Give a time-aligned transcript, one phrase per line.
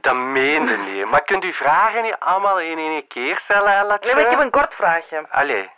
[0.00, 1.04] Dat meende niet.
[1.10, 4.06] Maar kunt u vragen niet allemaal in één keer stellen, Ellatje?
[4.06, 5.26] Nee, maar ik heb een kort vraagje.
[5.30, 5.70] Allee.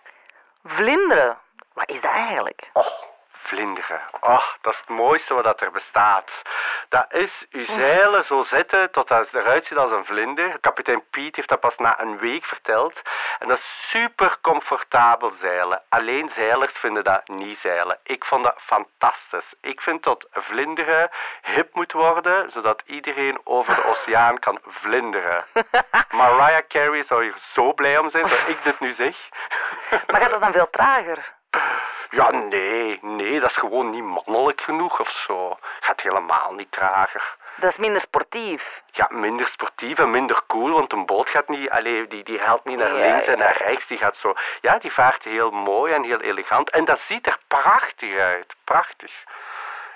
[0.64, 1.38] Vlinderen,
[1.72, 2.70] wat is dat eigenlijk?
[2.72, 2.86] Oh,
[3.32, 4.00] vlinderen.
[4.20, 6.42] Oh, dat is het mooiste wat er bestaat.
[6.90, 10.58] Dat is uw zeilen zo zetten tot dat eruit ziet als een vlinder.
[10.60, 13.02] Kapitein Piet heeft dat pas na een week verteld.
[13.38, 15.82] En dat is super comfortabel zeilen.
[15.88, 17.98] Alleen zeilers vinden dat niet zeilen.
[18.02, 19.54] Ik vond dat fantastisch.
[19.60, 21.10] Ik vind dat vlinderen
[21.42, 25.44] hip moet worden, zodat iedereen over de oceaan kan vlinderen.
[26.10, 29.28] Mariah Carey zou hier zo blij om zijn dat ik dit nu zeg.
[29.90, 31.34] Maar gaat dat dan veel trager?
[32.10, 35.58] Ja, nee, nee, dat is gewoon niet mannelijk genoeg of zo.
[35.80, 37.36] Gaat helemaal niet trager.
[37.56, 38.82] Dat is minder sportief.
[38.90, 42.64] Ja, minder sportief en minder cool, want een boot gaat niet, allee, die, die helpt
[42.64, 43.38] niet naar Ja, links en ja.
[43.44, 43.86] naar rechts.
[43.86, 46.70] Die gaat zo, ja, die vaart heel mooi en heel elegant.
[46.70, 49.12] En dat ziet er prachtig uit, prachtig.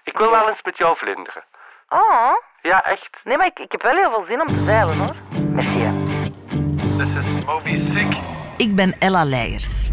[0.03, 1.45] Ik wil wel eens met jou vlinderen.
[1.89, 3.21] Oh, Ja, echt.
[3.25, 5.15] nee, maar ik, ik heb wel heel veel zin om te zeilen hoor.
[5.51, 5.91] Merci.
[6.99, 8.17] This is Moby Sick.
[8.57, 9.89] Ik ben Ella Leijers.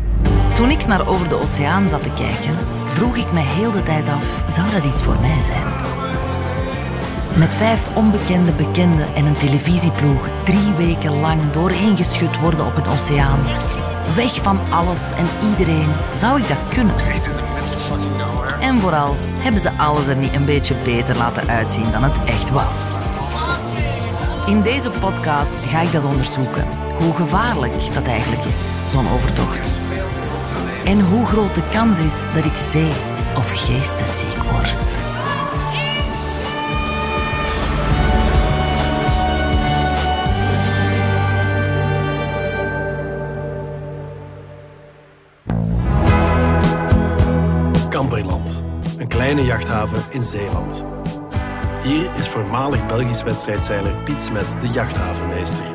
[0.53, 4.09] Toen ik naar Over de Oceaan zat te kijken, vroeg ik me heel de tijd
[4.09, 5.65] af: zou dat iets voor mij zijn?
[7.35, 12.87] Met vijf onbekende bekenden en een televisieploeg drie weken lang doorheen geschud worden op een
[12.87, 13.39] oceaan.
[14.15, 15.91] Weg van alles en iedereen.
[16.13, 16.95] Zou ik dat kunnen?
[18.59, 22.49] En vooral, hebben ze alles er niet een beetje beter laten uitzien dan het echt
[22.49, 22.93] was?
[24.45, 26.67] In deze podcast ga ik dat onderzoeken.
[26.99, 29.81] Hoe gevaarlijk dat eigenlijk is, zo'n overtocht.
[30.85, 32.93] En hoe groot de kans is dat ik zee-
[33.37, 35.09] of geestesziek word.
[47.89, 48.63] Kamperland,
[48.97, 50.85] een kleine jachthaven in Zeeland.
[51.83, 55.70] Hier is voormalig Belgisch wedstrijdzeiler Piet Smet de jachthavenmeester.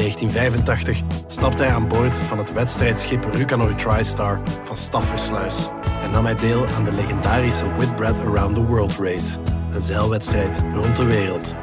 [0.00, 5.68] In 1985 stapte hij aan boord van het wedstrijdschip Rucanor TriStar van Staffersluis
[6.02, 9.38] en nam hij deel aan de legendarische Whitbread Around the World Race,
[9.72, 11.54] een zeilwedstrijd rond de wereld.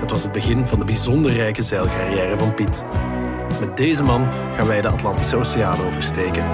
[0.00, 2.84] Het was het begin van de bijzonder rijke zeilcarrière van Piet.
[3.60, 6.44] Met deze man gaan wij de Atlantische Oceaan oversteken.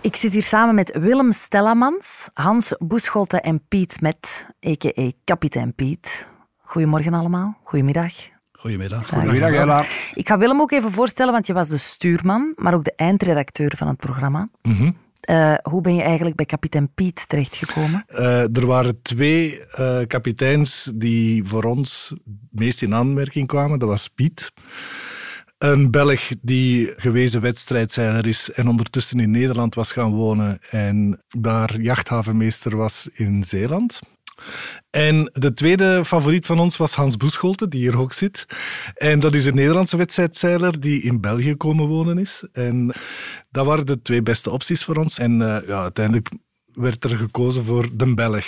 [0.00, 5.10] Ik zit hier samen met Willem Stellamans, Hans Boescholte en Piet Smet, a.k.a.
[5.24, 6.36] kapitein Piet.
[6.68, 7.58] Goedemorgen allemaal.
[7.62, 8.12] Goedemiddag.
[8.52, 9.08] Goedemiddag.
[9.08, 9.84] Goedemiddag, Ella.
[10.14, 13.72] Ik ga Willem ook even voorstellen, want je was de stuurman, maar ook de eindredacteur
[13.76, 14.48] van het programma.
[15.20, 18.04] Eh, hoe ben je eigenlijk bij kapitein Piet terechtgekomen?
[18.06, 23.78] Eh, er waren twee eh, kapiteins die voor ons het meest in aanmerking kwamen.
[23.78, 24.52] Dat was Piet.
[25.58, 31.80] Een Belg die gewezen wedstrijdzeiler is en ondertussen in Nederland was gaan wonen en daar
[31.80, 34.00] jachthavenmeester was in Zeeland.
[34.90, 38.46] En de tweede favoriet van ons was Hans Boescholte, die hier ook zit.
[38.94, 42.44] En dat is een Nederlandse wedstrijdzeiler die in België komen wonen is.
[42.52, 42.94] En
[43.50, 45.18] dat waren de twee beste opties voor ons.
[45.18, 46.28] En eh, ja, uiteindelijk
[46.72, 48.46] werd er gekozen voor de Belg.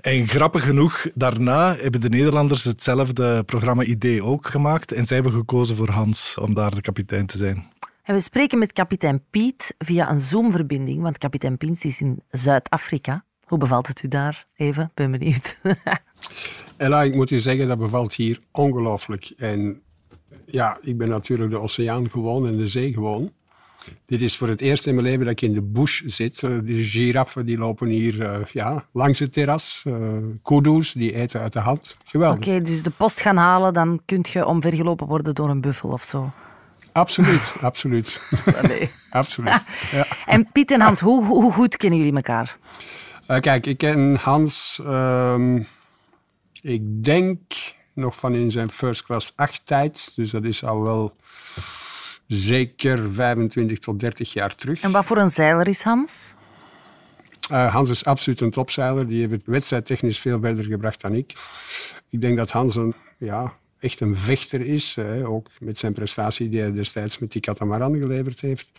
[0.00, 4.92] En grappig genoeg, daarna hebben de Nederlanders hetzelfde programma-idee ook gemaakt.
[4.92, 7.66] En zij hebben gekozen voor Hans om daar de kapitein te zijn.
[8.02, 13.24] En we spreken met kapitein Piet via een Zoom-verbinding, want kapitein Piet is in Zuid-Afrika.
[13.48, 14.46] Hoe bevalt het u daar?
[14.56, 15.60] Even, ben benieuwd.
[16.76, 19.32] Ella, ik moet u zeggen, dat bevalt hier ongelooflijk.
[19.36, 19.82] En
[20.46, 23.32] ja, ik ben natuurlijk de oceaan gewoon en de zee gewoon.
[24.06, 26.42] Dit is voor het eerst in mijn leven dat ik in de bush zit.
[26.42, 29.84] Eh, De giraffen die lopen hier eh, ja, langs het terras.
[29.86, 29.94] Uh,
[30.42, 31.96] kudu's die eten uit de hand.
[32.04, 32.38] Geweldig.
[32.38, 36.02] Oké, dus de post gaan halen, dan kun je omvergelopen worden door een buffel of
[36.02, 36.30] zo.
[36.92, 38.20] Absoluut, absoluut.
[39.10, 39.52] Absoluut.
[39.90, 40.06] Ja.
[40.26, 42.58] En Piet en Hans, hoe, hoe goed kennen jullie elkaar?
[43.28, 45.62] Eh, kijk, ik ken Hans, ehm,
[46.62, 47.40] ik denk
[47.92, 50.12] nog van in zijn first class 8 tijd.
[50.14, 51.12] Dus dat is al wel
[52.26, 54.80] zeker 25 tot 30 jaar terug.
[54.80, 56.34] En wat voor een zeiler is Hans?
[57.50, 59.06] Eh, Hans is absoluut een topzeiler.
[59.08, 61.32] Die heeft het wedstrijdtechnisch veel verder gebracht dan ik.
[62.10, 64.94] Ik denk dat Hans een, ja, echt een vechter is.
[64.94, 68.70] Hè, ook met zijn prestatie die hij destijds met die katamaran geleverd heeft.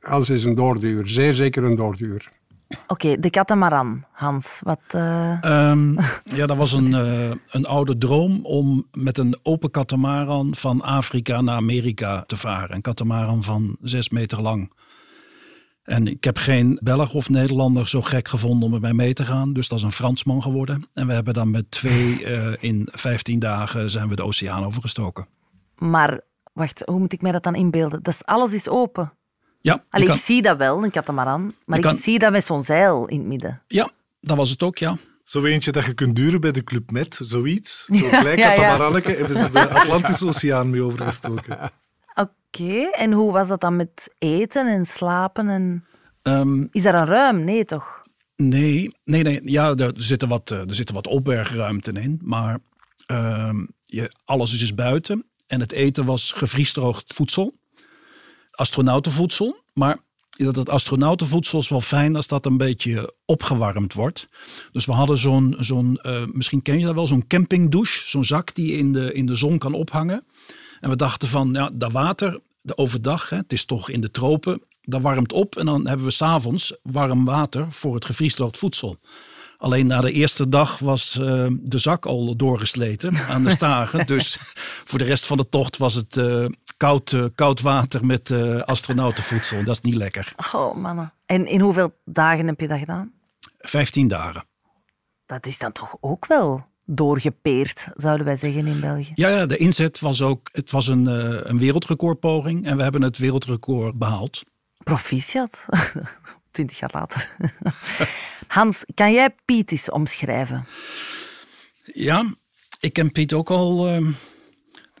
[0.00, 2.30] Hans is een doorduwer, zeer zeker een doorduwer.
[2.86, 4.60] Oké, de katamaran, Hans.
[4.62, 5.92] Wat, eh, Ehm,
[6.38, 11.40] ja, dat was een, eh, een oude droom om met een open katamaran van Afrika
[11.40, 12.74] naar Amerika te varen.
[12.74, 14.72] Een katamaran van zes meter lang.
[15.82, 19.52] En ik heb geen Belg of Nederlander zo gek gevonden om erbij mee te gaan.
[19.52, 20.88] Dus dat is een Fransman geworden.
[20.94, 25.26] En we hebben dan met twee eh, in 15 dagen zijn we de oceaan overgestoken.
[25.76, 26.20] Maar
[26.52, 28.02] wacht, hoe moet ik mij dat dan inbeelden?
[28.02, 29.12] Dat is, alles is open.
[29.66, 31.54] Ja, je Allee, kan- ik zie dat wel, een katamaran.
[31.64, 33.62] Maar ik kan- zie dat met zo'n zeil in het midden.
[33.68, 33.90] Ja,
[34.20, 34.96] dat was het ook, ja.
[35.24, 37.84] Zo eentje dat je kunt duren bij de Club Met, zoiets.
[37.92, 38.54] Zo klein ja, ja.
[38.54, 41.70] katamaranneke hebben ze de Atlantische Oceaan mee overgestoken.
[42.14, 45.48] Oké, en hoe was dat dan met eten en slapen?
[45.48, 45.84] En...
[46.22, 47.44] Ehm, Is daar een ruim?
[47.44, 48.02] Nee, toch?
[48.36, 49.40] Nee, nee, nee.
[49.42, 52.20] Ja, er zitten wat, eh, er zitten wat opbergruimten in.
[52.22, 52.58] Maar
[53.06, 55.24] ehm, je, alles is dus buiten.
[55.46, 57.54] En het eten was gevriesdroogd voedsel.
[58.56, 59.56] Astronautenvoedsel.
[59.72, 59.98] Maar
[60.36, 64.28] dat het astronautenvoedsel is wel fijn als dat een beetje opgewarmd wordt.
[64.72, 68.08] Dus we hadden zo'n, zo'n eh, misschien ken je dat wel, zo'n campingdouche.
[68.08, 70.24] Zo'n zak die je in de, in de zon kan ophangen.
[70.80, 74.10] En we dachten van, ja, dat water, de overdag, hè, het is toch in de
[74.10, 75.56] tropen, dat warmt op.
[75.56, 78.98] En dan hebben we s'avonds warm water voor het gevriesdroogd voedsel.
[79.66, 84.06] Alleen na de eerste dag was eh, de zak al doorgesleten aan de stagen.
[84.16, 84.38] dus
[84.84, 86.46] voor de rest van de tocht was het eh,
[86.76, 88.30] koud, eh, koud water met
[88.64, 89.64] astronautenvoedsel.
[89.64, 90.34] Dat is niet lekker.
[90.54, 91.12] Oh, mannen.
[91.24, 93.12] En in hoeveel dagen heb je dat gedaan?
[93.58, 94.44] 15 dagen.
[95.26, 99.12] Dat is dan toch ook wel doorgepeerd, zouden wij zeggen in België.
[99.14, 101.06] Ja, de inzet was ook, het was een,
[101.50, 102.66] een wereldrecordpoging.
[102.66, 104.42] En we hebben het wereldrecord behaald.
[104.84, 105.66] Proficiat.
[106.52, 107.36] Twintig jaar later.
[108.56, 110.66] Hans, kan jij Piet eens omschrijven?
[111.94, 112.34] Ja,
[112.80, 114.10] ik ken Piet ook al ehm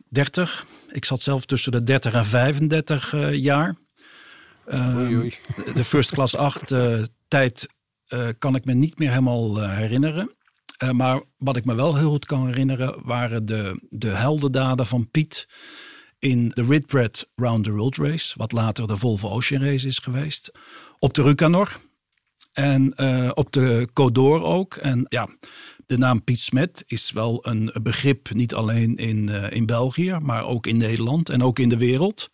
[0.08, 0.66] 30.
[0.92, 3.76] Ik zat zelf tussen de 30 en 35 eh, jaar.
[4.66, 5.34] Ehm, Oei, oei.
[5.74, 7.66] de first class 8 eh, tijd
[8.06, 10.30] eh, kan ik me niet meer helemaal eh, herinneren.
[10.76, 15.10] Eh, maar wat ik me wel heel goed kan herinneren waren de, de heldendaden van
[15.10, 15.48] Piet
[16.18, 20.52] in de Whitbread Round the World Race, wat later de Volvo Ocean Race is geweest.
[20.98, 21.76] Op de Rucanor
[22.56, 24.74] en eh, op de Côte d'Or ook.
[24.74, 25.28] En ja,
[25.86, 30.46] de naam Piet Smet is wel een begrip niet alleen in, eh, in België, maar
[30.46, 32.30] ook in Nederland en ook in de wereld.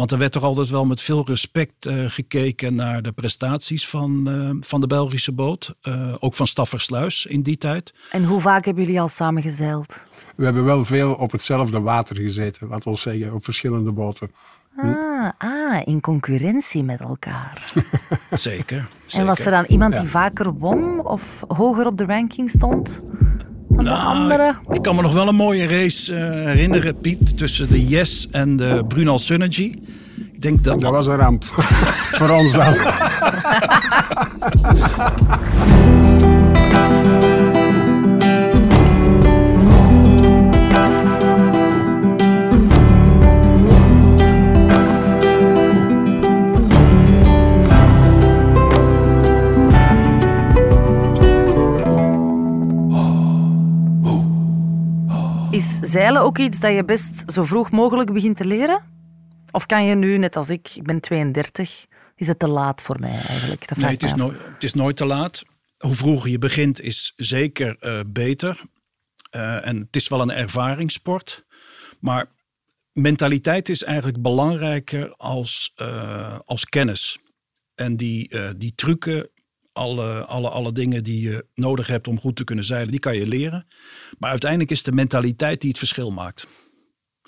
[0.00, 4.28] Want er werd toch altijd wel met veel respect eh, gekeken naar de prestaties van,
[4.28, 5.74] eh, van de Belgische boot.
[5.80, 7.94] Eh, ook van Staffersluis in die tijd.
[8.10, 10.04] En hoe vaak hebben jullie al samen gezeild?
[10.36, 14.30] We hebben wel veel op hetzelfde water gezeten, laten we zeggen, op verschillende boten.
[14.76, 17.72] Ah, ah, in concurrentie met elkaar.
[18.30, 18.88] Zeker.
[19.10, 23.02] En was er dan iemand die vaker won of hoger op de ranking stond
[23.84, 24.54] dan de Nou, andere?
[24.70, 28.56] Ik kan me nog wel een mooie race eh, herinneren, Piet, tussen de Yes en
[28.56, 29.78] de Brunel Synergy.
[30.32, 31.44] Ik denk dat, Dat was een ramp.
[32.18, 32.74] Voor ons dan.
[55.60, 58.82] Is zeilen ook iets dat je best zo vroeg mogelijk begint te leren?
[59.50, 61.86] Of kan je nu, net als ik, ik ben 32,
[62.16, 63.68] is het te laat voor mij eigenlijk?
[63.68, 65.42] Dat Nee, het is, het is nooit te laat.
[65.78, 68.60] Hoe vroeger je begint is zeker eh, beter.
[69.30, 71.44] Eh, en het is wel een ervaringssport.
[71.98, 72.26] Maar
[72.92, 77.18] mentaliteit is eigenlijk belangrijker als, eh, als kennis.
[77.74, 79.28] En die, die trucken,
[79.80, 83.14] alle, alle, alle dingen die je nodig hebt om goed te kunnen zeilen, die kan
[83.14, 83.66] je leren.
[84.18, 86.46] Maar uiteindelijk is het de mentaliteit die het verschil maakt.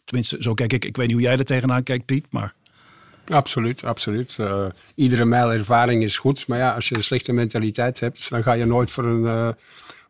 [0.05, 0.85] Tenminste, zo kijk ik.
[0.85, 2.27] Ik weet niet hoe jij er tegenaan kijkt, Piet.
[2.31, 2.55] Maar
[3.29, 4.37] Absoluut, absoluut.
[4.39, 8.43] Eh, iedere mijl ervaring is goed, maar ja, als je een slechte mentaliteit hebt, dan
[8.43, 9.49] ga je nooit voor een, eh,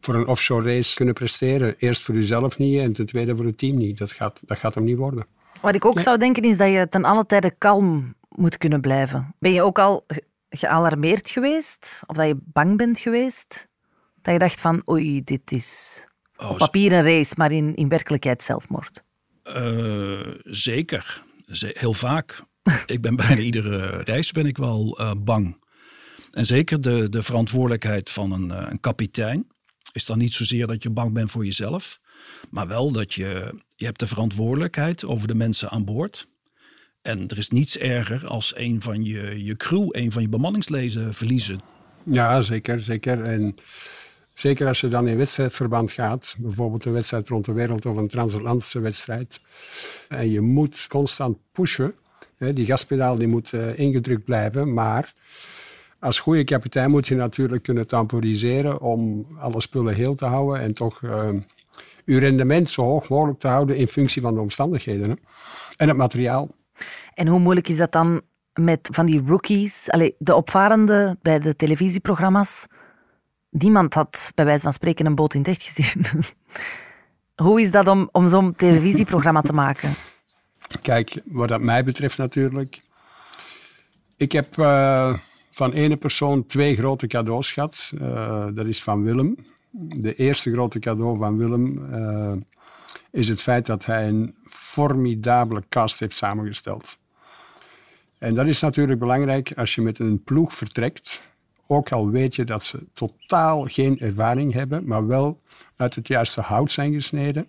[0.01, 1.75] voor een offshore race kunnen presteren.
[1.79, 3.99] Eerst voor jezelf niet en ten tweede voor het team niet.
[3.99, 5.27] Dat gaat, dat gaat hem niet worden.
[5.61, 9.35] Wat ik ook zou denken is dat je ten alle tijde kalm moet kunnen blijven.
[9.39, 10.07] Ben je ook al
[10.59, 12.01] gealarmeerd geweest?
[12.07, 13.69] Of dat je bang bent geweest?
[14.23, 16.05] Dat je dacht van, oei, dit is
[16.37, 19.03] Oh, op papier een race, maar in, in werkelijkheid zelfmoord.
[19.43, 21.25] Eh, zeker.
[21.47, 22.43] Ze- heel vaak.
[22.87, 25.65] ik ben bijna iedere reis ben ik wel eh, bang.
[26.31, 29.47] En zeker de, de verantwoordelijkheid van een, eh, een kapitein
[29.93, 32.01] is dan niet zozeer dat je bang bent voor jezelf,
[32.51, 36.27] maar wel dat je, je hebt de verantwoordelijkheid over de mensen aan boord.
[37.03, 41.15] En er is niets erger als een van je, je crew, een van je bemanningslezen
[41.15, 41.61] verliezen.
[42.03, 43.23] Ja, zeker, zeker.
[43.23, 43.55] En
[44.35, 48.09] zeker als je dan in wedstrijdverband gaat, bijvoorbeeld een wedstrijd rond de wereld of een
[48.09, 49.41] transatlantische wedstrijd,
[50.09, 51.95] en je moet constant pushen,
[52.39, 55.15] die gaspedaal die moet eh, ingedrukt blijven, maar
[55.99, 60.73] als goede kapitein moet je natuurlijk kunnen temporiseren om alle spullen heel te houden en
[60.73, 61.01] toch
[62.05, 65.17] je rendement zo hoog mogelijk te houden in functie van de omstandigheden hè.
[65.77, 66.51] en het materiaal.
[67.15, 68.21] En hoe moeilijk is dat dan
[68.53, 69.91] met van die rookies?
[69.91, 72.67] Allee, de opvarenden bij de televisieprogramma's.
[73.51, 76.05] Niemand had bij wijze van spreken een boot in echt gezien.
[77.47, 79.91] hoe is dat om, om zo'n televisieprogramma te maken?
[80.83, 82.83] Kijk, wat dat mij betreft natuurlijk.
[84.17, 85.15] Ik heb eh,
[85.51, 87.93] van ene persoon twee grote cadeaus gehad.
[87.95, 89.37] Uh, dat is van Willem.
[89.97, 92.33] De eerste grote cadeau van Willem uh,
[93.11, 96.99] is het feit dat hij een formidabele cast heeft samengesteld.
[98.19, 101.29] En dat is natuurlijk belangrijk als je met een ploeg vertrekt.
[101.67, 105.41] Ook al weet je dat ze totaal geen ervaring hebben, maar wel
[105.77, 107.47] uit het juiste hout zijn gesneden.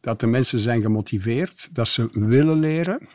[0.00, 3.08] Dat de mensen zijn gemotiveerd, dat ze willen leren.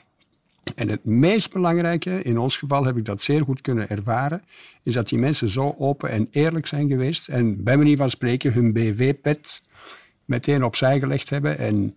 [0.75, 4.43] En het meest belangrijke, in ons geval heb ik dat zeer goed kunnen ervaren,
[4.83, 8.53] is dat die mensen zo open en eerlijk zijn geweest en bij manier van spreken
[8.53, 9.63] hun BV-pet
[10.31, 11.57] meteen opzij gelegd hebben.
[11.57, 11.95] En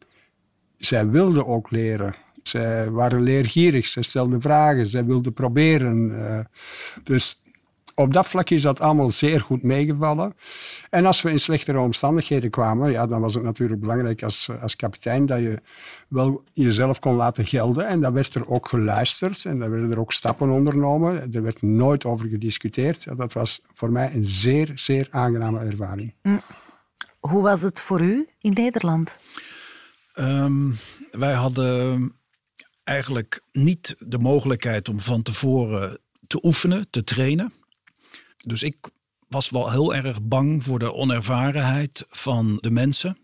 [0.76, 2.14] zij wilden ook leren.
[2.43, 6.29] Zij waren leergierig, ze stelden vragen, zij wilden proberen.
[6.29, 6.45] Eh,
[7.05, 7.38] dus
[7.95, 10.35] op dat vlak is dat allemaal zeer goed meegevallen.
[10.91, 14.76] En als we in slechtere omstandigheden kwamen, ja, dan was het natuurlijk belangrijk als, als
[14.76, 15.61] kapitein dat je
[16.09, 17.87] wel jezelf kon laten gelden.
[17.87, 21.33] En dan werd er ook geluisterd en dan werden er ook stappen ondernomen.
[21.33, 23.17] Er werd nooit over gediscuteerd.
[23.17, 26.12] Dat was voor mij een zeer, zeer aangename ervaring.
[26.23, 26.41] Mm.
[27.28, 29.16] Hoe was het voor u in Nederland?
[30.14, 30.76] Um,
[31.11, 32.12] wij hadden
[32.83, 37.52] eigenlijk niet de mogelijkheid om van tevoren te oefenen, te trainen.
[38.37, 38.76] Dus ik
[39.28, 43.19] was wel heel erg bang voor de onervarenheid van de mensen.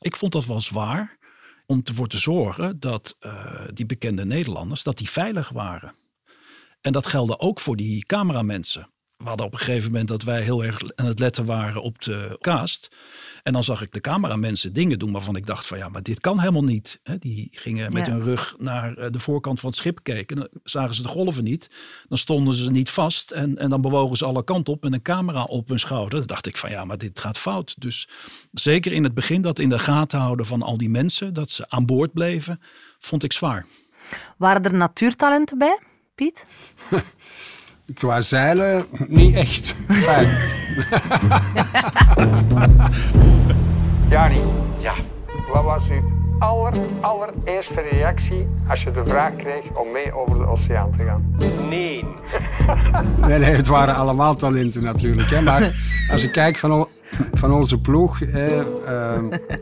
[0.00, 1.18] Ik vond dat wel zwaar
[1.66, 5.94] om ervoor te zorgen dat uh, die bekende Nederlanders dat die veilig waren.
[6.80, 8.90] En dat geldde ook voor die cameramensen
[9.20, 12.02] we hadden op een gegeven moment dat wij heel erg aan het letten waren op
[12.02, 12.88] de cast.
[13.42, 16.20] En dan zag ik de cameramensen dingen doen waarvan ik dacht van ja, maar dit
[16.20, 17.00] kan helemaal niet.
[17.18, 20.36] Die gingen met hun rug naar eh, de voorkant van het schip kijken.
[20.36, 21.70] Dan zagen ze de golven niet.
[22.08, 25.02] Dan stonden ze niet vast en, en dan bewogen ze alle kanten op met een
[25.02, 26.18] camera op hun schouder.
[26.18, 27.74] Dan dacht ik van ja, maar dit gaat fout.
[27.78, 28.08] Dus
[28.52, 31.64] zeker in het begin dat in de gaten houden van al die mensen, dat ze
[31.68, 32.60] aan boord bleven,
[32.98, 33.66] vond ik zwaar.
[34.36, 35.78] Waren er natuurtalenten bij,
[36.14, 36.46] Piet?
[37.94, 39.76] Qua zeilen niet echt.
[39.88, 40.28] Fijn.
[44.10, 44.40] Jani.
[44.78, 44.94] Ja.
[45.52, 46.02] Wat was uw
[46.38, 51.34] aller, allereerste reactie als je de vraag kreeg om mee over de oceaan te gaan?
[51.68, 52.04] Nee.
[53.26, 55.30] nee, nee, het waren allemaal talenten natuurlijk.
[55.30, 55.42] Hè.
[55.42, 55.70] Maar
[56.12, 56.88] als ik kijk van
[57.32, 58.20] van onze ploeg.
[58.20, 58.32] Eh,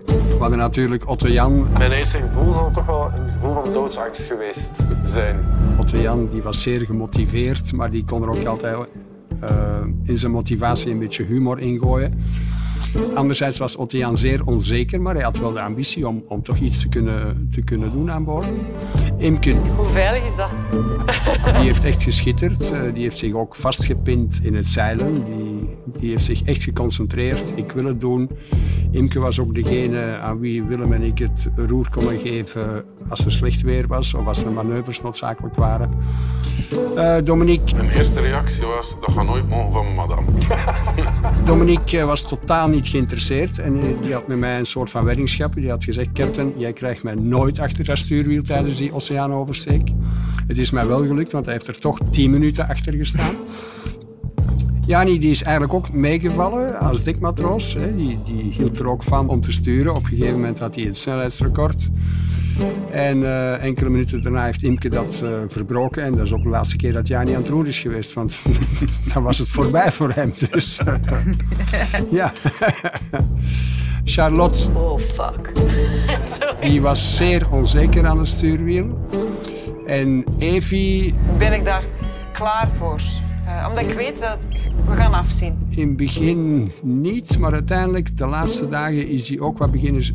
[0.07, 1.67] we hadden natuurlijk Otto Jan.
[1.79, 5.37] Mijn eerste gevoel zal toch wel een gevoel van doodsangst geweest zijn.
[5.79, 8.77] Otto Jan die was zeer gemotiveerd, maar die kon er ook altijd
[9.43, 9.51] uh,
[10.05, 12.25] in zijn motivatie een beetje humor ingooien.
[13.15, 16.81] Anderzijds was Ottiaan zeer onzeker, maar hij had wel de ambitie om, om toch iets
[16.81, 18.47] te kunnen, te kunnen doen aan boord.
[19.17, 19.55] Imke...
[19.77, 20.51] Hoe veilig is dat?
[21.45, 22.71] Die heeft echt geschitterd.
[22.71, 25.25] Eh, die heeft zich ook vastgepind in het zeilen.
[25.25, 27.53] Die, die heeft zich echt geconcentreerd.
[27.55, 28.31] Ik wil het doen.
[28.91, 33.33] Imke was ook degene aan wie Willem en ik het roer konden geven als er
[33.33, 35.91] slecht weer was of als er manoeuvres noodzakelijk waren.
[36.97, 37.77] Uh, Dominique...
[37.77, 40.27] Mijn eerste reactie was, dat gaat nooit mogen van madame.
[41.45, 45.55] Dominique was totaal niet geïnteresseerd en die had met mij een soort van weddingschap.
[45.55, 49.91] Die had gezegd, captain, jij krijgt mij nooit achter dat stuurwiel tijdens die oceaanoversteek.
[50.47, 53.35] Het is mij wel gelukt, want hij heeft er toch tien minuten achter gestaan.
[54.87, 57.77] Jani die is eigenlijk ook meegevallen als dikmatroos.
[57.97, 59.95] Die, die hield er ook van om te sturen.
[59.95, 61.89] Op een gegeven moment had hij het snelheidsrecord.
[62.91, 66.03] En uh, enkele minuten daarna heeft Imke dat uh, verbroken.
[66.03, 68.13] En dat is ook de laatste keer dat Jani aan het roer is geweest.
[68.13, 68.39] Want
[69.15, 70.33] dan was het voorbij voor hem.
[70.51, 70.95] Dus uh,
[72.21, 72.33] ja.
[74.05, 74.71] Charlotte.
[74.73, 75.53] Oh, fuck.
[76.61, 79.09] die was zeer onzeker aan het stuurwiel.
[79.87, 81.15] En Evie...
[81.39, 81.83] Ben ik daar
[82.33, 83.01] klaar voor?
[83.69, 84.39] Omdat ik weet dat
[84.87, 85.59] we gaan afzien.
[85.69, 89.71] In het begin niet, maar uiteindelijk, de laatste dagen, is hij ook wat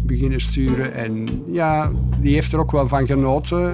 [0.06, 0.94] beginnen, sturen.
[0.94, 3.74] En ja, die heeft er ook wel van genoten.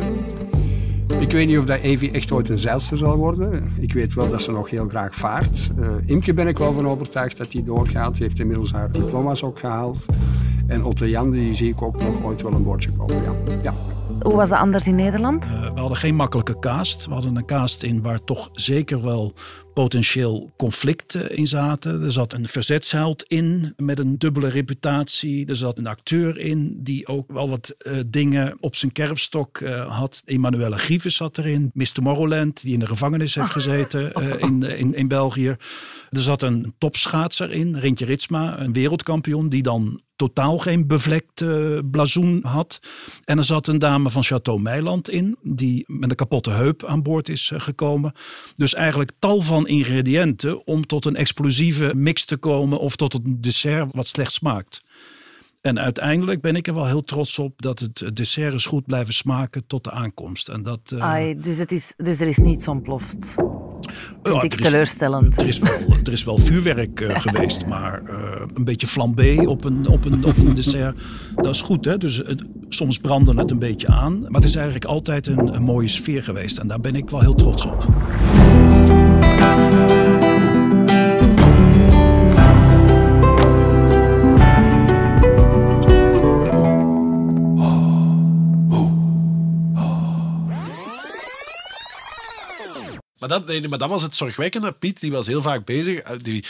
[1.19, 3.71] Ik weet niet of dat Evie echt ooit een zeilster zal worden.
[3.79, 5.69] Ik weet wel dat ze nog heel graag vaart.
[5.79, 8.15] Uh, Imke ben ik wel van overtuigd dat hij doorgaat.
[8.15, 10.05] Ze heeft inmiddels haar diploma's ook gehaald.
[10.67, 13.23] En Otto Jan, die zie ik ook nog ooit wel een bordje komen.
[13.23, 13.33] Ja.
[13.61, 13.73] ja.
[14.19, 15.45] Hoe was het anders in Nederland?
[15.45, 17.05] Uh, we hadden geen makkelijke cast.
[17.05, 19.33] We hadden een cast in waar toch zeker wel
[19.73, 22.03] potentieel conflicten in zaten.
[22.03, 25.47] Er zat een verzetsheld in met een dubbele reputatie.
[25.47, 29.97] Er zat een acteur in die ook wel wat uh, dingen op zijn kerfstok uh,
[29.97, 30.21] had.
[30.25, 31.71] Emanuele Grieves zat erin.
[31.73, 32.01] Mr.
[32.01, 35.55] Morroland, die in de gevangenis heeft gezeten uh, in, in, in België.
[36.09, 41.79] Er zat een topschaatser in, Rintje Ritsma, een wereldkampioen, die dan totaal geen bevlekt uh,
[41.91, 42.79] blazoen had.
[43.25, 47.01] En er zat een dame van Chateau Meiland in, die met een kapotte heup aan
[47.01, 48.13] boord is uh, gekomen.
[48.55, 53.41] Dus eigenlijk tal van ingrediënten om tot een explosieve mix te komen of tot een
[53.41, 54.81] dessert wat slecht smaakt.
[55.61, 59.13] En uiteindelijk ben ik er wel heel trots op dat het dessert is goed blijven
[59.13, 60.49] smaken tot de aankomst.
[60.49, 61.03] En dat, uh...
[61.03, 63.35] Ai, dus, het is, dus er is niets ontploft?
[64.23, 65.41] Vind ik teleurstellend.
[65.41, 68.13] Er is wel, er is wel vuurwerk uh, geweest, maar uh,
[68.53, 70.97] een beetje flambé op een, op, een, op een dessert,
[71.35, 71.85] dat is goed.
[71.85, 71.97] Hè?
[71.97, 74.19] Dus het, soms brandde het een beetje aan.
[74.19, 77.19] Maar het is eigenlijk altijd een, een mooie sfeer geweest en daar ben ik wel
[77.19, 77.87] heel trots op.
[93.19, 94.71] Maar dat, nee, maar dat was het zorgwekkende.
[94.71, 95.99] Piet die was heel vaak bezig.
[95.99, 96.45] eh, Die,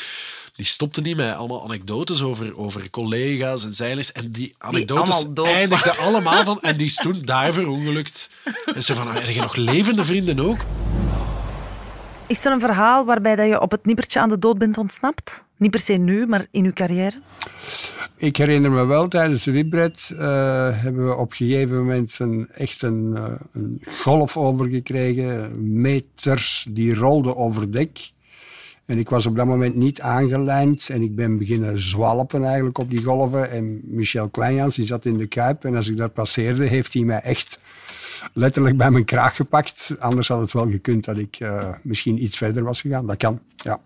[0.55, 4.11] die stopte niet met allemaal anekdotes over, over collega's en zeilers.
[4.11, 6.61] En die anekdotes allemaal dood eindigden allemaal van...
[6.61, 8.29] En die is toen daar verongelukt.
[8.75, 10.57] En ze van, "Ah, heb je nog levende vrienden ook?
[12.27, 15.43] Is er een verhaal waarbij dat je op het nippertje aan de dood bent ontsnapt?
[15.59, 17.21] Niet per se nu, maar in uw carrière?
[18.15, 20.19] Ik herinner me wel, tijdens de Whitbread eh,
[20.81, 25.51] hebben we op een gegeven moment een, echt een, eh, golf overgekregen.
[25.81, 28.11] Meters, die rolden over dek.
[28.85, 32.89] En ik was op dat moment niet aangelijnd en ik ben beginnen zwalpen eigenlijk op
[32.89, 33.51] die golven.
[33.51, 37.03] En Michel Kleinjans, die zat in de kuip en als ik daar passeerde, heeft hij
[37.03, 37.59] mij echt
[38.33, 39.95] letterlijk bij mijn kraag gepakt.
[39.99, 43.07] Anders had het wel gekund dat ik eh, misschien iets verder was gegaan.
[43.07, 43.79] Dat kan, ja.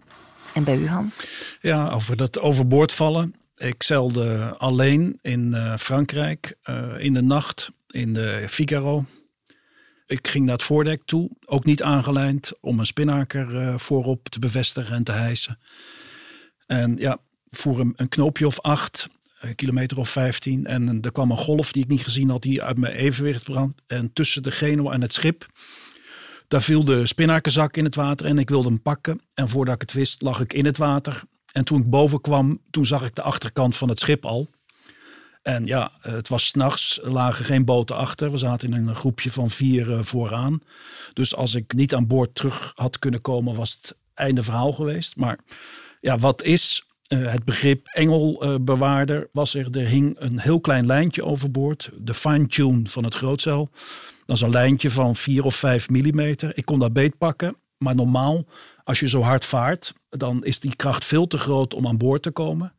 [0.54, 1.26] En bij u, Hans?
[1.62, 3.36] Ja, over dat overboord vallen.
[3.56, 9.06] Ik zeilde alleen in eh, Frankrijk eh, in de nacht in de Figaro.
[10.06, 14.40] Ik ging naar het voordek toe, ook niet aangelijnd, om een spinnaker eh, voorop te
[14.40, 15.60] bevestigen en te hijsen.
[16.66, 17.18] En ja,
[17.50, 20.66] voer een, knoopje of acht, een kilometer of vijftien.
[20.66, 23.82] En er kwam een golf die ik niet gezien had, die uit mijn evenwicht brand.
[23.88, 25.46] En tussen de Genoa en het schip,
[26.48, 29.22] daar viel de spinnakerzak in het water en ik wilde hem pakken.
[29.34, 31.24] En voordat ik het wist, lag ik in het water.
[31.52, 34.50] En toen ik boven kwam, toen zag ik de achterkant van het schip al.
[35.42, 38.32] En ja, het was s'nachts, lagen geen boten achter.
[38.32, 40.62] We zaten in een groepje van vier eh, vooraan.
[41.14, 45.16] Dus als ik niet aan boord terug had kunnen komen, was het einde verhaal geweest.
[45.16, 45.40] Maar
[46.02, 46.86] ja, wat is
[47.22, 49.30] eh, het begrip engelbewaarder?
[49.32, 51.90] was er, er hing een heel klein lijntje overboord.
[51.98, 53.70] De fine-tune van het grootzeil.
[54.26, 56.52] Dat is een lijntje van 4 of 5 millimeter.
[56.58, 57.56] Ik kon dat beet pakken.
[57.78, 58.46] Maar normaal,
[58.84, 62.22] als je zo hard vaart, dan is die kracht veel te groot om aan boord
[62.24, 62.74] te komen.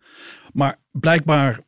[0.52, 1.60] Maar blijkbaar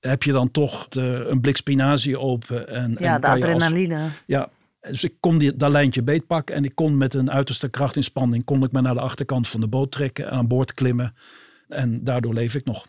[0.00, 2.68] heb je dan toch de, een blik spinazie open.
[2.68, 4.08] En, Ja, en de als- adrenaline.
[4.26, 4.48] ja,
[4.80, 8.62] dus ik kon die, dat lijntje beetpakken en ik kon met een uiterste krachtinspanning kon
[8.64, 11.14] ik me naar de achterkant van de boot trekken, aan boord klimmen.
[11.72, 12.86] En daardoor leef ik nog.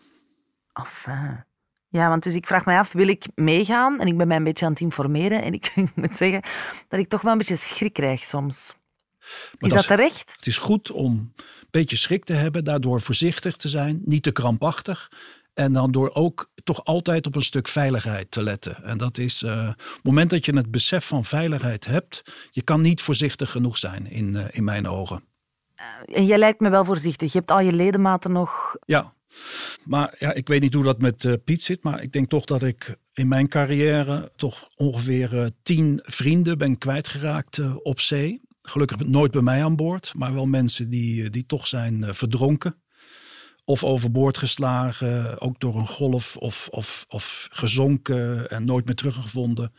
[0.74, 1.44] Enfin.
[1.88, 4.00] Ja, want dus ik vraag me af, wil ik meegaan?
[4.00, 5.42] En ik ben mij een beetje aan het informeren.
[5.42, 6.42] En ik, ik moet zeggen
[6.88, 8.76] dat ik toch wel een beetje schrik krijg soms.
[9.60, 10.32] Maar is dat terecht?
[10.36, 14.32] Het is goed om een beetje schrik te hebben, daardoor voorzichtig te zijn, niet te
[14.32, 15.12] krampachtig.
[15.54, 18.84] En dan door ook toch altijd op een stuk veiligheid te letten.
[18.84, 22.62] En dat is, eh, op het moment dat je het besef van veiligheid hebt, je
[22.62, 25.24] kan niet voorzichtig genoeg zijn in, eh, in mijn ogen.
[26.06, 27.32] En jij lijkt me wel voorzichtig.
[27.32, 28.76] Je hebt al je ledematen nog...
[28.86, 29.14] Ja,
[29.86, 32.46] maar ja, ik weet niet hoe dat met eh, Piet zit, maar ik denk toch
[32.46, 38.42] dat ik in mijn carrière toch ongeveer eh, tien vrienden ben kwijtgeraakt eh, op zee.
[38.66, 42.14] Gelukkig nooit bij mij aan boord, maar wel mensen die, eh, die toch zijn eh,
[42.14, 42.82] verdronken.
[43.66, 49.74] Of overboord geslagen, ook door een golf of, of, of gezonken en nooit meer teruggevonden.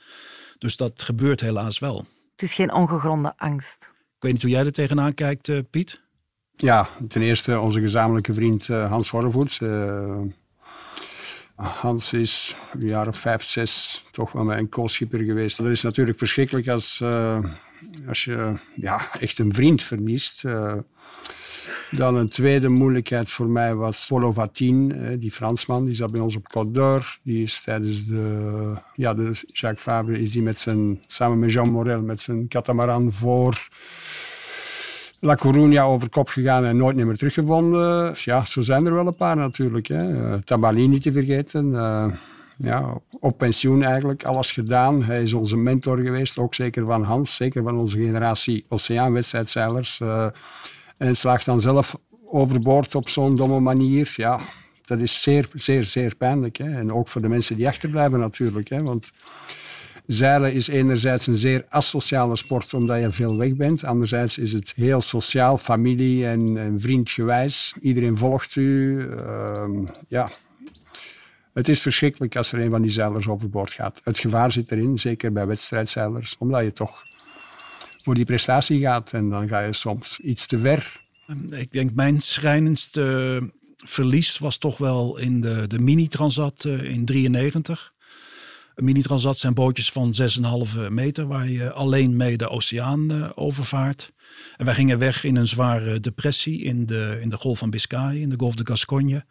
[0.58, 1.96] Dus dat gebeurt helaas wel.
[2.32, 3.90] Het is geen ongegronde angst.
[4.24, 6.00] Weet niet hoe jij er tegenaan kijkt, eh, Piet.
[6.56, 9.60] Ja, ten eerste onze gezamenlijke vriend eh, Hans Horrevoets.
[9.60, 10.20] Eh,
[11.54, 15.56] Hans is een jaar of vijf, zes toch wel mijn co-schipper geweest.
[15.56, 17.02] Dat is natuurlijk verschrikkelijk als,
[18.08, 20.42] als je ja, echt een vriend verliest.
[21.96, 25.84] Dan een tweede moeilijkheid voor mij was Polo Vatin, eh, die Fransman.
[25.84, 27.20] Die zat bij ons op Côte.
[27.22, 31.70] Die is tijdens de, ja, de Jacques Fabre is die met zijn, samen met Jean
[31.70, 33.68] Morel met zijn catamaran voor
[35.24, 38.14] La Coruña over kop gegaan en nooit meer teruggevonden.
[38.16, 39.86] Ja, zo zijn er wel een paar natuurlijk.
[39.86, 40.32] Hè.
[40.32, 41.74] Eh, Tabali niet te vergeten.
[41.74, 42.06] Eh,
[42.56, 45.02] ja, op pensioen eigenlijk, alles gedaan.
[45.02, 50.00] Hij is onze mentor geweest, ook zeker van Hans, zeker van onze generatie oceaanwedstrijdzeilers.
[50.00, 50.26] Eh,
[50.96, 54.12] en slaagt dan zelf overboord op zo'n domme manier.
[54.16, 54.38] Ja,
[54.84, 56.56] dat is zeer, zeer, zeer pijnlijk.
[56.56, 56.78] Hè.
[56.78, 58.68] En ook voor de mensen die achterblijven natuurlijk.
[58.68, 58.82] Hè.
[58.82, 59.10] Want
[60.06, 63.84] Zeilen is enerzijds een zeer asociale sport omdat je veel weg bent.
[63.84, 67.74] Anderzijds is het heel sociaal, familie- en, en vriendgewijs.
[67.80, 69.00] Iedereen volgt u.
[69.10, 70.30] Ehm, ja.
[71.52, 74.00] Het is verschrikkelijk als er een van die zeilers overboord gaat.
[74.04, 77.04] Het gevaar zit erin, zeker bij wedstrijdzeilers, omdat je toch
[78.04, 81.02] voor die prestatie gaat en dan ga je soms iets te ver.
[81.50, 83.40] Ik denk mijn schrijnendste
[83.76, 87.92] verlies was toch wel in de, de mini-transat eh, in 93.
[88.74, 90.14] Een mini-transat zijn bootjes van
[90.76, 94.12] 6,5 meter waar je alleen mee de oceaan eh, overvaart.
[94.56, 98.20] En wij gingen weg in een zware depressie in de, in de Golf van Biscayen,
[98.20, 99.24] in de Golf de Gascogne.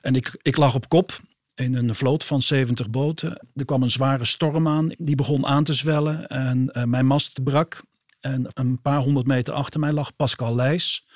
[0.00, 1.20] En ik, ik lag op kop
[1.54, 3.46] in een vloot van 70 boten.
[3.54, 7.44] Er kwam een zware storm aan, die begon aan te zwellen en uh, mijn mast
[7.44, 7.82] brak.
[8.22, 11.06] En een paar honderd meter achter mij lag Pascal Leijs,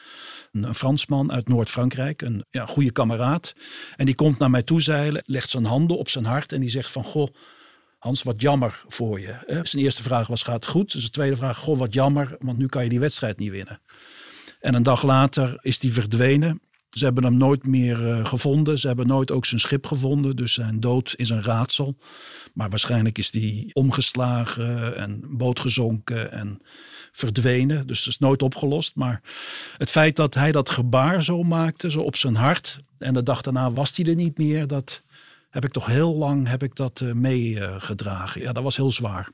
[0.53, 3.55] een Fransman uit Noord-Frankrijk, een ja, goede kameraad.
[3.97, 6.69] En die komt naar mij toe zeilen, legt zijn handen op zijn hart en die
[6.69, 7.35] zegt van, goh,
[7.99, 9.35] Hans, wat jammer voor je.
[9.63, 10.93] Zijn eerste vraag was, gaat het goed?
[10.93, 13.81] Zijn tweede vraag, goh, wat jammer, want nu kan je die wedstrijd niet winnen.
[14.61, 16.61] En een dag later is die verdwenen.
[16.91, 18.79] Ze hebben hem nooit meer uh, gevonden.
[18.79, 20.37] Ze hebben nooit ook zijn schip gevonden.
[20.37, 21.97] Dus zijn dood is een raadsel.
[22.55, 26.61] Maar waarschijnlijk is die omgeslagen en bootgezonken en
[27.17, 27.87] verdwenen.
[27.87, 28.95] Dus dat is nooit opgelost.
[28.95, 29.21] Maar
[29.77, 32.81] het feit dat hij dat gebaar zo maakte, zo op zijn hart.
[32.99, 34.67] En de dag daarna was hij er niet meer.
[34.67, 35.03] Dat
[35.51, 38.41] heb ik toch heel lang heb ik dat uh, meegedragen.
[38.41, 39.31] ja, dat was heel zwaar.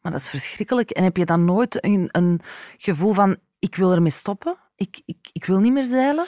[0.00, 0.90] Maar dat is verschrikkelijk.
[0.90, 2.40] En heb je dan nooit een, een
[2.78, 4.56] gevoel van: ik wil ermee stoppen?
[4.76, 6.26] Ik, ik, ik wil niet meer zeilen?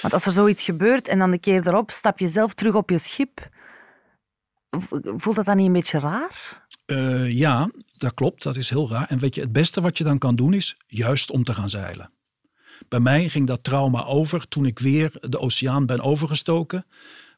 [0.00, 2.90] Want als er zoiets gebeurt en dan de keer erop stap je zelf terug op
[2.90, 3.48] je schip,
[5.16, 6.62] voelt dat dan niet een beetje raar?
[6.86, 8.42] Uh, ja, dat klopt.
[8.42, 9.08] Dat is heel raar.
[9.08, 11.70] En weet je, het beste wat je dan kan doen is juist om te gaan
[11.70, 12.10] zeilen.
[12.88, 16.86] Bij mij ging dat trauma over toen ik weer de oceaan ben overgestoken.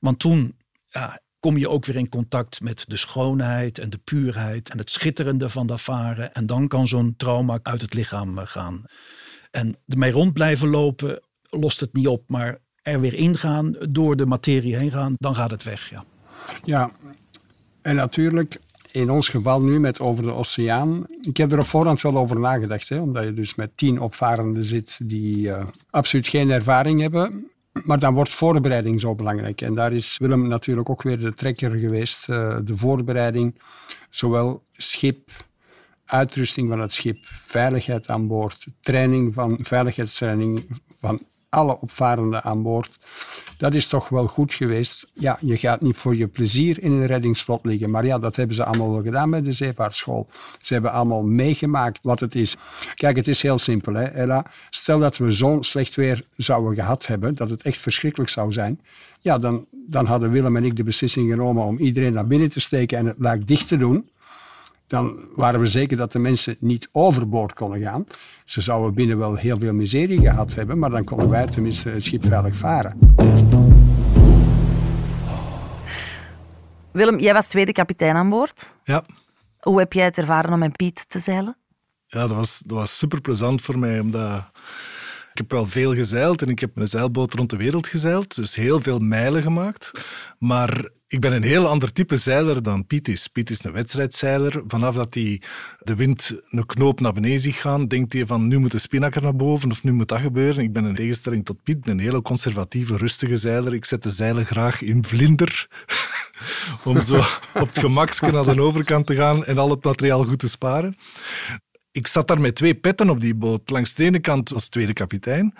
[0.01, 0.57] Want toen
[0.88, 4.90] ja, kom je ook weer in contact met de schoonheid en de puurheid en het
[4.90, 6.35] schitterende van dat varen.
[6.35, 8.85] En dan kan zo'n trauma uit het lichaam eh, gaan.
[9.51, 14.27] En ermee rond blijven lopen lost het niet op, maar er weer ingaan, door de
[14.27, 15.90] materie heen gaan, dan gaat het weg.
[15.90, 16.05] Ja,
[16.64, 16.90] ja
[17.83, 18.61] en natuurlijk
[18.97, 21.05] in ons geval nu met over de oceaan.
[21.21, 24.65] Ik heb er op voorhand wel over nagedacht, hè, omdat je dus met tien opvarenden
[24.65, 27.51] zit die uh, absoluut geen ervaring hebben.
[27.85, 29.61] Maar dan wordt voorbereiding zo belangrijk.
[29.61, 32.29] En daar is Willem natuurlijk ook weer de trekker geweest.
[32.29, 33.61] Uh, de voorbereiding,
[34.11, 35.31] zowel schip,
[36.05, 40.67] uitrusting van het schip, veiligheid aan boord, training van veiligheidstraining
[41.01, 41.21] van
[41.57, 42.99] alle opvarenden aan boord.
[43.57, 45.07] Dat is toch wel goed geweest.
[45.12, 47.90] Ja, je gaat niet voor je plezier in een reddingsvlot liggen.
[47.90, 50.27] Maar ja, dat hebben ze allemaal wel gedaan bij de zeevaartschool.
[50.61, 52.57] Ze hebben allemaal meegemaakt wat het is.
[52.95, 54.45] Kijk, het is heel simpel, hè, Ella.
[54.71, 58.81] Stel dat we zo'n slecht weer zouden gehad hebben, dat het echt verschrikkelijk zou zijn.
[59.21, 62.61] Ja, dan, dan hadden Willem en ik de beslissing genomen om iedereen naar binnen te
[62.61, 64.09] steken en het luik dicht te doen
[64.87, 68.07] dan waren we zeker dat de mensen niet overboord konden gaan.
[68.44, 72.05] Ze zouden binnen wel heel veel miserie gehad hebben, maar dan konden wij tenminste het
[72.05, 72.99] schip veilig varen.
[76.92, 78.75] Willem, jij was tweede kapitein aan boord.
[78.85, 79.05] Ja.
[79.59, 81.57] Hoe heb jij het ervaren om met Piet te zeilen?
[82.07, 84.51] Ja, dat was, dat was super plezant voor mij, omdat
[85.37, 88.55] ik heb wel veel gezeild en ik heb een zeilboot rond de wereld gezeild, dus
[88.55, 89.90] heel veel mijlen gemaakt.
[90.38, 93.29] Maar ik ben een heel ander type zeiler dan Piet is.
[93.29, 94.62] Piet is een wedstrijdzeiler.
[94.66, 95.42] Vanaf dat hij
[95.79, 99.22] de wind een knoop naar beneden ziet gaan, denkt hij van nu moet de spinnaker
[99.22, 100.64] naar boven of nu moet dat gebeuren.
[100.64, 103.75] Ik ben in tegenstelling tot Piet een hele conservatieve, rustige zeiler.
[103.75, 105.68] Ik zet de zeilen graag in vlinder
[106.85, 107.16] om zo
[107.55, 110.96] op het gemakske naar de overkant te gaan en al het materiaal goed te sparen.
[111.97, 113.71] Ik zat daar met twee petten op die boot.
[113.71, 115.55] Langs de ene kant was tweede kapitein.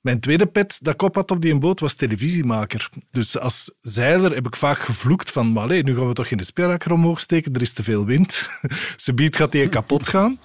[0.00, 2.90] Mijn tweede pet dat ik op had op die boot was televisiemaker.
[3.10, 6.78] Dus als zeiler heb ik vaak gevloekt van maar nu gaan we toch in de
[6.90, 8.50] omhoog steken, er is te veel wind.
[8.96, 10.38] Ze biedt gaat die kapot gaan.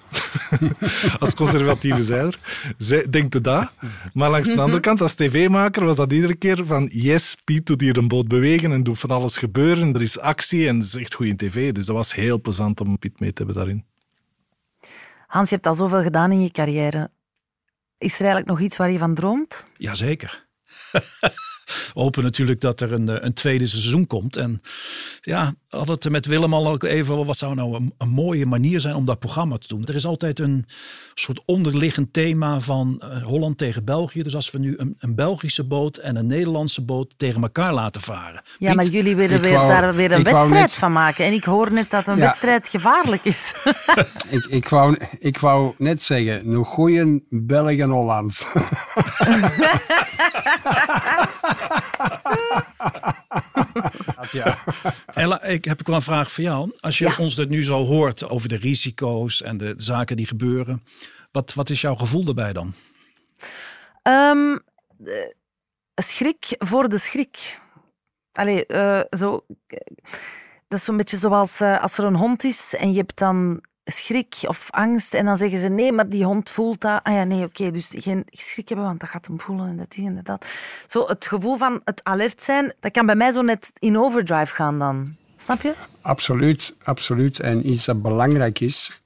[1.18, 2.38] als conservatieve zeiler.
[3.10, 3.72] Denkt er dat.
[4.12, 7.80] Maar langs de andere kant, als tv-maker, was dat iedere keer van yes, Piet doet
[7.80, 9.94] hier een boot bewegen en doet van alles gebeuren.
[9.94, 11.72] Er is actie en het is echt goed in tv.
[11.72, 13.91] Dus dat was heel plezant om Piet mee te hebben daarin.
[15.32, 17.10] Hans, je hebt al zoveel gedaan in je carrière.
[17.98, 19.66] Is er eigenlijk nog iets waar je van droomt?
[19.76, 20.48] Jazeker.
[21.94, 24.36] We hopen natuurlijk dat er een, eh, een tweede seizoen komt.
[24.36, 24.62] En
[25.20, 28.80] ja, had het met Willem al ook even, wat zou nou een, een, mooie manier
[28.80, 29.86] zijn om dat programma te doen.
[29.86, 30.66] Er is altijd een
[31.14, 34.22] soort onderliggend thema van uh, Holland tegen België.
[34.22, 38.00] Dus als we nu een, een, Belgische boot en een Nederlandse boot tegen elkaar laten
[38.00, 38.42] varen.
[38.58, 41.24] Ja, maar jullie willen weer, daar weer een wedstrijd van maken.
[41.24, 43.52] En ik hoor net dat een wedstrijd gevaarlijk is.
[44.30, 48.46] ik, ik, wou, ik wou net zeggen, nog goeie België en Holland.
[54.30, 54.58] ja.
[55.14, 56.70] Ella, ik heb wel een vraag voor jou.
[56.80, 60.82] Als je ons dit nu zo hoort over de risico's en de zaken die gebeuren,
[61.30, 62.74] wat, wat is jouw gevoel daarbij dan?
[64.02, 64.60] Um,
[65.94, 67.60] schrik voor de schrik.
[68.32, 69.46] Allee, uh, zo,
[70.68, 73.62] dat is zo'n beetje zoals uh, als er een hond is en je hebt dan
[73.84, 75.14] schrik of angst.
[75.14, 77.00] En dan zeggen ze, nee, maar die hond voelt dat.
[77.02, 79.94] Ah ja, nee, oké, dus geen schrik hebben, want dat gaat hem voelen en dat
[79.96, 80.46] en dat.
[80.86, 84.54] Zo het gevoel van het alert zijn, dat kan bij mij zo net in overdrive
[84.54, 85.16] gaan dan.
[85.36, 85.74] Snap je?
[86.00, 87.40] Absoluut, absoluut.
[87.40, 89.02] En iets dat belangrijk is,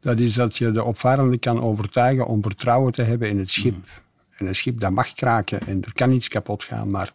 [0.00, 3.86] Dat is dat je de opvarende kan overtuigen om vertrouwen te hebben in het schip.
[4.36, 7.12] En een schip dat mag kraken en er kan iets kapot gaan, maar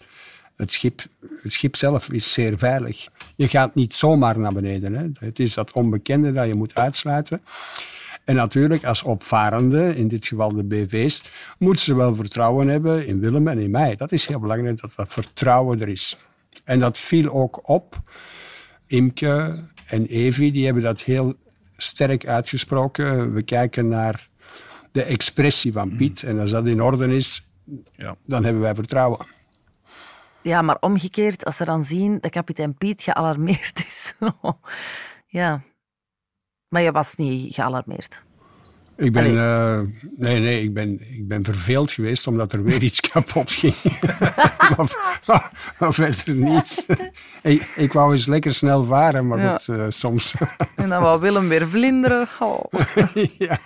[0.55, 1.05] het schip,
[1.41, 3.07] het schip zelf is zeer veilig.
[3.35, 4.93] Je gaat niet zomaar naar beneden.
[4.93, 5.25] Hè.
[5.25, 7.41] Het is dat onbekende dat je moet uitsluiten.
[8.23, 11.21] En natuurlijk, als opvarende, in dit geval de BV's,
[11.57, 13.95] moeten ze wel vertrouwen hebben in Willem en in mij.
[13.95, 16.17] Dat is heel belangrijk, dat dat vertrouwen er is.
[16.63, 18.01] En dat viel ook op.
[18.87, 21.33] Imke en Evi, die hebben dat heel
[21.77, 23.33] sterk uitgesproken.
[23.33, 24.27] We kijken naar
[24.91, 26.23] de expressie van Piet.
[26.23, 27.45] En als dat in orde is,
[27.95, 28.15] Ja.
[28.25, 29.25] dan hebben wij vertrouwen.
[30.43, 34.13] Ja, maar omgekeerd, als ze dan zien dat kapitein Piet gealarmeerd is.
[35.39, 35.61] ja.
[36.69, 38.23] Maar je was niet gealarmeerd.
[38.95, 39.79] Ik ben, eh,
[40.17, 43.75] nee, nee, ik ben, ik ben verveeld geweest omdat er weer iets kapot ging.
[44.77, 46.85] maar, maar, maar verder niets.
[47.41, 49.57] ik, ik wou eens lekker snel varen, maar Ja.
[49.57, 50.35] goed, eh, soms.
[50.75, 52.27] En dan wou Willem weer vlinderen.
[52.39, 52.63] Oh.
[53.37, 53.59] ja.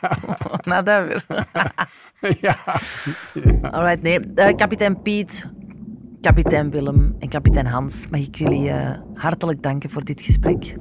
[0.61, 1.25] Nou, dat weer.
[2.41, 2.57] ja.
[3.61, 4.19] Alright, nee.
[4.35, 5.49] Eh, kapitein Piet,
[6.21, 10.75] kapitein Willem en kapitein Hans, mag ik jullie eh, hartelijk danken voor dit gesprek.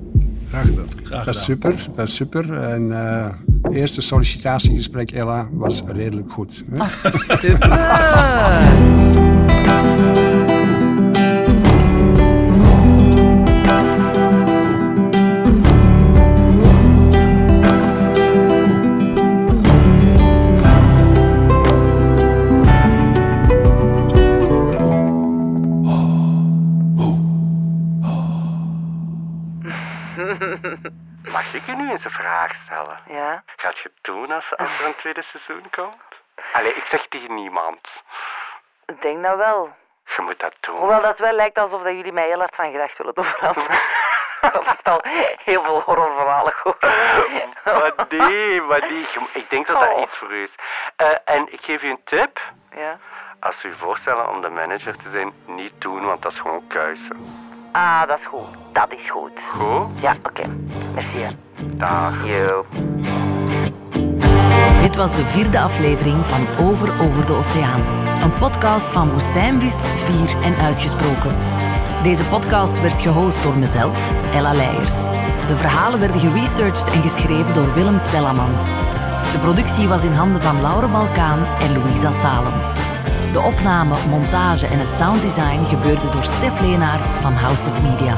[0.48, 0.86] Graag gedaan.
[1.02, 2.52] Graag Dat is super, dat is super.
[2.52, 3.30] En eh,
[3.62, 6.64] het eerste sollicitatiegesprek, Ella, was redelijk goed.
[6.70, 6.84] hè?
[7.36, 7.68] Super!
[33.76, 36.20] Gaat je doen als, als er een tweede seizoen komt?
[36.52, 38.02] Allee, ik zeg tegen niemand.
[38.86, 39.74] Ik denk dat wel.
[40.16, 40.76] Je moet dat doen.
[40.76, 43.78] Hoewel dat wel lijkt alsof dat jullie mij heel hard van gedacht willen doen veranderen.
[44.40, 45.00] Dat ik al
[45.44, 46.82] heel veel horrorverhalen gehoord.
[47.64, 49.06] Maar nee, maar nee.
[49.32, 50.00] Ik denk dat dat Oh.
[50.00, 50.54] iets voor u is.
[50.96, 52.40] Eh, en ik geef u een tip.
[52.76, 52.98] Ja?
[53.40, 57.16] Als u voorstellen om de manager te zijn, niet doen, want dat is gewoon kuisen.
[57.72, 58.48] Ah, dat is goed.
[58.72, 59.40] Dat is goed.
[59.50, 60.00] Goed?
[60.00, 60.46] Ja, oké.
[60.94, 61.18] Merci.
[61.18, 61.28] hè.
[61.56, 62.26] Dag.
[62.26, 62.66] Yo.
[64.80, 67.80] Dit was de vierde aflevering van Over Over de Oceaan.
[68.22, 71.34] Een podcast van Woestijnvis, Vier en Uitgesproken.
[72.02, 75.04] Deze podcast werd gehost door mezelf, Ella Leijers.
[75.46, 78.62] De verhalen werden geresearched en geschreven door Willem Stellamans.
[79.32, 82.66] De productie was in handen van Laure Balkaan en Louisa Salens.
[83.32, 88.16] De opname, montage en het sounddesign gebeurde door Stef Leenaerts van House of Media.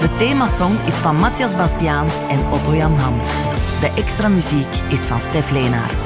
[0.00, 3.20] De themasong is van Matthias Bastiaans en Otto Jan Ham.
[3.80, 6.04] De extra muziek is van Stef Leenaerts.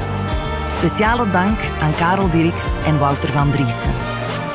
[0.69, 3.91] Speciale dank aan Karel Dirks en Wouter van Driessen.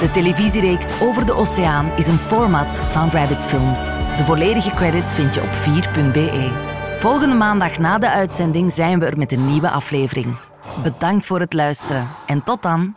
[0.00, 3.92] De televisiereeks Over de Oceaan is een format van Rabbit Films.
[4.16, 6.50] De volledige credits vind je op 4.be.
[6.98, 10.36] Volgende maandag na de uitzending zijn we er met een nieuwe aflevering.
[10.82, 12.94] Bedankt voor het luisteren en tot dan.